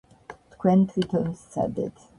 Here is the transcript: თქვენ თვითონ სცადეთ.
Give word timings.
თქვენ 0.53 0.87
თვითონ 0.95 1.31
სცადეთ. 1.45 2.07